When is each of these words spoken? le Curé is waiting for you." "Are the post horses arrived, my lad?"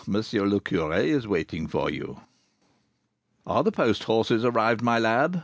le 0.07 0.59
Curé 0.59 1.03
is 1.09 1.27
waiting 1.27 1.67
for 1.67 1.87
you." 1.91 2.21
"Are 3.45 3.61
the 3.61 3.71
post 3.71 4.05
horses 4.05 4.43
arrived, 4.43 4.81
my 4.81 4.97
lad?" 4.97 5.39